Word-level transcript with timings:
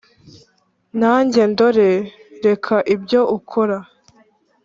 nanjye 0.99 1.41
ndore 1.51 1.87
reka 2.45 2.75
ibyo 2.93 3.21
ukora 3.37 3.77